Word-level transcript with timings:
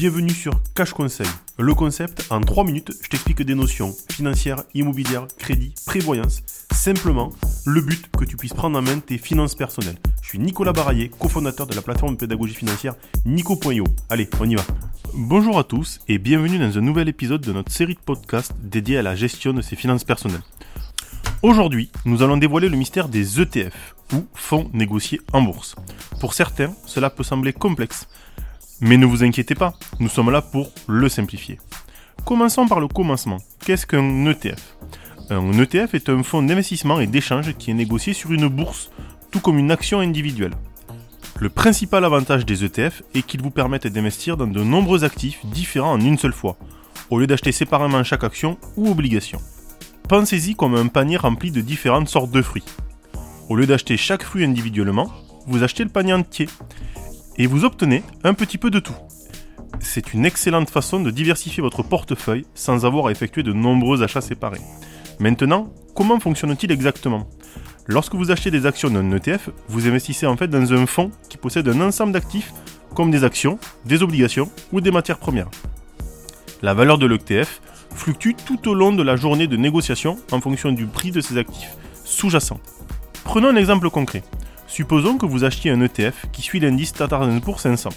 Bienvenue 0.00 0.30
sur 0.30 0.62
Cash 0.74 0.94
Conseil. 0.94 1.26
Le 1.58 1.74
concept, 1.74 2.26
en 2.30 2.40
3 2.40 2.64
minutes, 2.64 2.90
je 3.02 3.08
t'explique 3.10 3.42
des 3.42 3.54
notions 3.54 3.94
financières, 4.10 4.62
immobilières, 4.72 5.26
crédit, 5.36 5.74
prévoyance. 5.84 6.42
Simplement, 6.72 7.28
le 7.66 7.82
but 7.82 8.06
que 8.18 8.24
tu 8.24 8.38
puisses 8.38 8.54
prendre 8.54 8.78
en 8.78 8.80
main 8.80 8.98
tes 9.00 9.18
finances 9.18 9.54
personnelles. 9.54 9.98
Je 10.22 10.28
suis 10.28 10.38
Nicolas 10.38 10.72
Baraillé, 10.72 11.10
cofondateur 11.10 11.66
de 11.66 11.74
la 11.74 11.82
plateforme 11.82 12.14
de 12.14 12.20
pédagogie 12.20 12.54
financière 12.54 12.94
Nico.io. 13.26 13.84
Allez, 14.08 14.26
on 14.40 14.48
y 14.48 14.54
va. 14.54 14.62
Bonjour 15.12 15.58
à 15.58 15.64
tous 15.64 16.00
et 16.08 16.16
bienvenue 16.16 16.58
dans 16.58 16.78
un 16.78 16.80
nouvel 16.80 17.10
épisode 17.10 17.42
de 17.42 17.52
notre 17.52 17.70
série 17.70 17.92
de 17.92 18.00
podcasts 18.00 18.54
dédiée 18.62 18.96
à 18.96 19.02
la 19.02 19.14
gestion 19.14 19.52
de 19.52 19.60
ses 19.60 19.76
finances 19.76 20.04
personnelles. 20.04 20.40
Aujourd'hui, 21.42 21.90
nous 22.06 22.22
allons 22.22 22.38
dévoiler 22.38 22.70
le 22.70 22.78
mystère 22.78 23.10
des 23.10 23.38
ETF, 23.38 23.94
ou 24.14 24.24
fonds 24.32 24.70
négociés 24.72 25.20
en 25.34 25.42
bourse. 25.42 25.76
Pour 26.20 26.32
certains, 26.32 26.74
cela 26.86 27.10
peut 27.10 27.22
sembler 27.22 27.52
complexe, 27.52 28.08
mais 28.80 28.96
ne 28.96 29.06
vous 29.06 29.22
inquiétez 29.22 29.54
pas, 29.54 29.74
nous 29.98 30.08
sommes 30.08 30.30
là 30.30 30.42
pour 30.42 30.72
le 30.88 31.08
simplifier. 31.08 31.58
Commençons 32.24 32.66
par 32.66 32.80
le 32.80 32.88
commencement. 32.88 33.38
Qu'est-ce 33.64 33.86
qu'un 33.86 34.26
ETF 34.26 34.76
Un 35.30 35.52
ETF 35.52 35.94
est 35.94 36.08
un 36.08 36.22
fonds 36.22 36.42
d'investissement 36.42 37.00
et 37.00 37.06
d'échange 37.06 37.54
qui 37.54 37.70
est 37.70 37.74
négocié 37.74 38.12
sur 38.12 38.32
une 38.32 38.48
bourse, 38.48 38.90
tout 39.30 39.40
comme 39.40 39.58
une 39.58 39.70
action 39.70 40.00
individuelle. 40.00 40.54
Le 41.38 41.48
principal 41.48 42.04
avantage 42.04 42.44
des 42.44 42.64
ETF 42.64 43.02
est 43.14 43.22
qu'ils 43.22 43.42
vous 43.42 43.50
permettent 43.50 43.86
d'investir 43.86 44.36
dans 44.36 44.46
de 44.46 44.62
nombreux 44.62 45.04
actifs 45.04 45.44
différents 45.46 45.92
en 45.92 46.00
une 46.00 46.18
seule 46.18 46.32
fois, 46.32 46.56
au 47.08 47.18
lieu 47.18 47.26
d'acheter 47.26 47.52
séparément 47.52 48.04
chaque 48.04 48.24
action 48.24 48.58
ou 48.76 48.90
obligation. 48.90 49.40
Pensez-y 50.08 50.54
comme 50.54 50.74
un 50.74 50.88
panier 50.88 51.16
rempli 51.16 51.50
de 51.50 51.60
différentes 51.60 52.08
sortes 52.08 52.30
de 52.30 52.42
fruits. 52.42 52.64
Au 53.48 53.56
lieu 53.56 53.66
d'acheter 53.66 53.96
chaque 53.96 54.22
fruit 54.22 54.44
individuellement, 54.44 55.10
vous 55.46 55.62
achetez 55.62 55.84
le 55.84 55.90
panier 55.90 56.12
entier 56.12 56.48
et 57.40 57.46
vous 57.46 57.64
obtenez 57.64 58.02
un 58.22 58.34
petit 58.34 58.58
peu 58.58 58.70
de 58.70 58.80
tout. 58.80 58.94
C'est 59.80 60.12
une 60.12 60.26
excellente 60.26 60.68
façon 60.68 61.00
de 61.00 61.10
diversifier 61.10 61.62
votre 61.62 61.82
portefeuille 61.82 62.44
sans 62.54 62.84
avoir 62.84 63.06
à 63.06 63.12
effectuer 63.12 63.42
de 63.42 63.54
nombreux 63.54 64.02
achats 64.02 64.20
séparés. 64.20 64.60
Maintenant, 65.20 65.72
comment 65.94 66.20
fonctionne-t-il 66.20 66.70
exactement? 66.70 67.26
Lorsque 67.86 68.14
vous 68.14 68.30
achetez 68.30 68.50
des 68.50 68.66
actions 68.66 68.90
d'un 68.90 69.10
ETF, 69.12 69.48
vous 69.68 69.88
investissez 69.88 70.26
en 70.26 70.36
fait 70.36 70.48
dans 70.48 70.74
un 70.74 70.84
fonds 70.84 71.12
qui 71.30 71.38
possède 71.38 71.66
un 71.66 71.80
ensemble 71.80 72.12
d'actifs 72.12 72.52
comme 72.94 73.10
des 73.10 73.24
actions, 73.24 73.58
des 73.86 74.02
obligations 74.02 74.50
ou 74.70 74.82
des 74.82 74.90
matières 74.90 75.18
premières. 75.18 75.48
La 76.60 76.74
valeur 76.74 76.98
de 76.98 77.06
l'ETF 77.06 77.62
fluctue 77.94 78.34
tout 78.44 78.68
au 78.68 78.74
long 78.74 78.92
de 78.92 79.02
la 79.02 79.16
journée 79.16 79.46
de 79.46 79.56
négociation 79.56 80.18
en 80.30 80.42
fonction 80.42 80.72
du 80.72 80.84
prix 80.84 81.10
de 81.10 81.22
ces 81.22 81.38
actifs 81.38 81.74
sous-jacents. 82.04 82.60
Prenons 83.24 83.48
un 83.48 83.56
exemple 83.56 83.88
concret. 83.88 84.24
Supposons 84.70 85.18
que 85.18 85.26
vous 85.26 85.42
achetiez 85.42 85.72
un 85.72 85.80
ETF 85.80 86.26
qui 86.30 86.42
suit 86.42 86.60
l'indice 86.60 86.90
Standard 86.90 87.28
Poor's 87.40 87.62
500. 87.62 87.88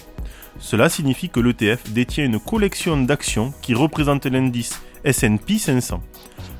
Cela 0.58 0.88
signifie 0.88 1.28
que 1.28 1.38
l'ETF 1.38 1.92
détient 1.92 2.24
une 2.24 2.40
collection 2.40 3.00
d'actions 3.00 3.54
qui 3.62 3.74
représente 3.74 4.26
l'indice 4.26 4.82
S&P 5.04 5.58
500. 5.58 6.02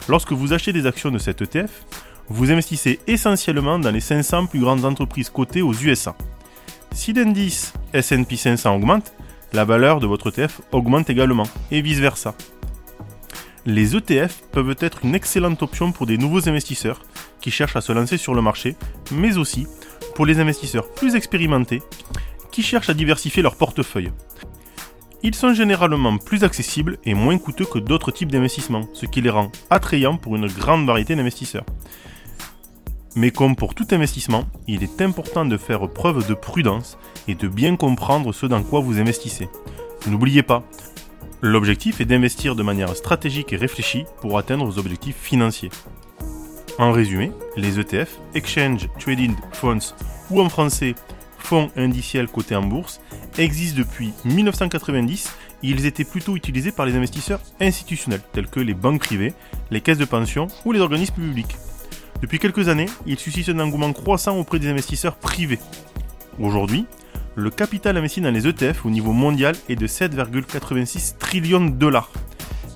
Lorsque 0.08 0.30
vous 0.30 0.52
achetez 0.52 0.72
des 0.72 0.86
actions 0.86 1.10
de 1.10 1.18
cet 1.18 1.42
ETF, 1.42 1.84
vous 2.28 2.52
investissez 2.52 3.00
essentiellement 3.08 3.80
dans 3.80 3.90
les 3.90 3.98
500 3.98 4.46
plus 4.46 4.60
grandes 4.60 4.84
entreprises 4.84 5.30
cotées 5.30 5.62
aux 5.62 5.74
USA. 5.74 6.16
Si 6.92 7.12
l'indice 7.12 7.72
S&P 7.92 8.36
500 8.36 8.72
augmente, 8.72 9.12
la 9.52 9.64
valeur 9.64 9.98
de 9.98 10.06
votre 10.06 10.28
ETF 10.28 10.60
augmente 10.70 11.10
également, 11.10 11.48
et 11.72 11.82
vice-versa. 11.82 12.36
Les 13.66 13.96
ETF 13.96 14.42
peuvent 14.52 14.76
être 14.78 15.00
une 15.04 15.16
excellente 15.16 15.60
option 15.62 15.90
pour 15.90 16.06
des 16.06 16.18
nouveaux 16.18 16.48
investisseurs 16.48 17.02
qui 17.40 17.50
cherchent 17.50 17.76
à 17.76 17.80
se 17.80 17.92
lancer 17.92 18.16
sur 18.16 18.34
le 18.34 18.42
marché, 18.42 18.76
mais 19.10 19.38
aussi 19.38 19.66
pour 20.14 20.26
les 20.26 20.40
investisseurs 20.40 20.90
plus 20.90 21.14
expérimentés 21.14 21.82
qui 22.50 22.62
cherchent 22.62 22.90
à 22.90 22.94
diversifier 22.94 23.42
leur 23.42 23.56
portefeuille. 23.56 24.12
Ils 25.22 25.34
sont 25.34 25.54
généralement 25.54 26.18
plus 26.18 26.44
accessibles 26.44 26.98
et 27.04 27.14
moins 27.14 27.38
coûteux 27.38 27.64
que 27.64 27.78
d'autres 27.78 28.10
types 28.10 28.30
d'investissements, 28.30 28.88
ce 28.92 29.06
qui 29.06 29.22
les 29.22 29.30
rend 29.30 29.50
attrayants 29.70 30.18
pour 30.18 30.36
une 30.36 30.46
grande 30.46 30.86
variété 30.86 31.16
d'investisseurs. 31.16 31.64
Mais 33.16 33.30
comme 33.30 33.56
pour 33.56 33.74
tout 33.74 33.86
investissement, 33.92 34.44
il 34.66 34.82
est 34.82 35.00
important 35.00 35.46
de 35.46 35.56
faire 35.56 35.88
preuve 35.88 36.28
de 36.28 36.34
prudence 36.34 36.98
et 37.26 37.34
de 37.34 37.48
bien 37.48 37.76
comprendre 37.76 38.32
ce 38.32 38.44
dans 38.44 38.62
quoi 38.62 38.80
vous 38.80 38.98
investissez. 38.98 39.48
N'oubliez 40.06 40.42
pas, 40.42 40.62
l'objectif 41.40 42.00
est 42.00 42.04
d'investir 42.04 42.54
de 42.54 42.62
manière 42.62 42.94
stratégique 42.94 43.52
et 43.52 43.56
réfléchie 43.56 44.04
pour 44.20 44.36
atteindre 44.36 44.66
vos 44.66 44.78
objectifs 44.78 45.16
financiers. 45.16 45.70
En 46.78 46.90
résumé, 46.90 47.30
les 47.56 47.78
ETF, 47.78 48.18
Exchange 48.34 48.88
Traded 48.98 49.30
Funds 49.52 49.94
ou 50.30 50.40
en 50.40 50.48
français 50.48 50.96
fonds 51.38 51.70
indiciels 51.76 52.26
cotés 52.26 52.56
en 52.56 52.64
bourse, 52.64 53.00
existent 53.38 53.78
depuis 53.78 54.12
1990 54.24 55.32
et 55.62 55.68
ils 55.68 55.86
étaient 55.86 56.04
plutôt 56.04 56.34
utilisés 56.34 56.72
par 56.72 56.86
les 56.86 56.96
investisseurs 56.96 57.40
institutionnels 57.60 58.22
tels 58.32 58.48
que 58.48 58.58
les 58.58 58.74
banques 58.74 59.02
privées, 59.02 59.34
les 59.70 59.80
caisses 59.80 59.98
de 59.98 60.04
pension 60.04 60.48
ou 60.64 60.72
les 60.72 60.80
organismes 60.80 61.14
publics. 61.14 61.56
Depuis 62.22 62.40
quelques 62.40 62.68
années, 62.68 62.88
ils 63.06 63.18
suscitent 63.18 63.50
un 63.50 63.60
engouement 63.60 63.92
croissant 63.92 64.36
auprès 64.38 64.58
des 64.58 64.68
investisseurs 64.68 65.16
privés. 65.16 65.60
Aujourd'hui, 66.40 66.86
le 67.36 67.50
capital 67.50 67.96
investi 67.96 68.20
dans 68.20 68.32
les 68.32 68.48
ETF 68.48 68.84
au 68.84 68.90
niveau 68.90 69.12
mondial 69.12 69.54
est 69.68 69.76
de 69.76 69.86
7,86 69.86 71.18
trillions 71.18 71.64
de 71.64 71.70
dollars. 71.70 72.10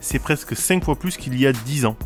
C'est 0.01 0.21
presque 0.21 0.55
5 0.55 0.85
fois 0.85 0.97
plus 0.97 1.17
qu'il 1.17 1.39
y 1.41 1.47
a 1.49 1.53
10 1.53 1.87
ans. 1.87 1.97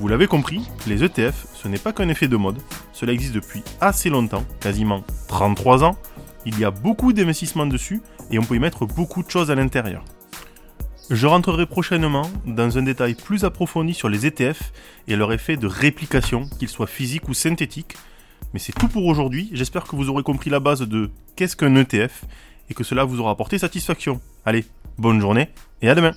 Vous 0.00 0.08
l'avez 0.08 0.26
compris, 0.26 0.68
les 0.88 1.04
ETF, 1.04 1.46
ce 1.54 1.68
n'est 1.68 1.78
pas 1.78 1.92
qu'un 1.92 2.08
effet 2.08 2.26
de 2.26 2.36
mode, 2.36 2.58
cela 2.92 3.12
existe 3.12 3.32
depuis 3.32 3.62
assez 3.80 4.10
longtemps, 4.10 4.44
quasiment 4.58 5.04
33 5.28 5.84
ans, 5.84 5.96
il 6.44 6.58
y 6.58 6.64
a 6.64 6.72
beaucoup 6.72 7.12
d'investissements 7.12 7.66
dessus 7.66 8.02
et 8.32 8.38
on 8.40 8.42
peut 8.42 8.56
y 8.56 8.58
mettre 8.58 8.86
beaucoup 8.86 9.22
de 9.22 9.30
choses 9.30 9.52
à 9.52 9.54
l'intérieur. 9.54 10.04
Je 11.10 11.26
rentrerai 11.28 11.66
prochainement 11.66 12.28
dans 12.44 12.76
un 12.76 12.82
détail 12.82 13.14
plus 13.14 13.44
approfondi 13.44 13.94
sur 13.94 14.08
les 14.08 14.26
ETF 14.26 14.72
et 15.06 15.14
leur 15.14 15.32
effet 15.32 15.56
de 15.56 15.68
réplication, 15.68 16.48
qu'ils 16.58 16.68
soient 16.68 16.88
physiques 16.88 17.28
ou 17.28 17.34
synthétiques. 17.34 17.94
Mais 18.52 18.58
c'est 18.58 18.72
tout 18.72 18.88
pour 18.88 19.06
aujourd'hui, 19.06 19.48
j'espère 19.52 19.84
que 19.84 19.94
vous 19.94 20.08
aurez 20.08 20.24
compris 20.24 20.50
la 20.50 20.60
base 20.60 20.80
de 20.80 21.10
qu'est-ce 21.36 21.56
qu'un 21.56 21.76
ETF 21.76 22.24
et 22.68 22.74
que 22.74 22.82
cela 22.82 23.04
vous 23.04 23.20
aura 23.20 23.30
apporté 23.30 23.58
satisfaction. 23.58 24.20
Allez, 24.44 24.64
bonne 24.98 25.20
journée 25.20 25.50
et 25.82 25.88
à 25.88 25.94
demain 25.94 26.14